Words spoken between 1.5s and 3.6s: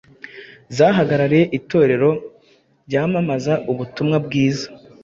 Itorero ryamamaza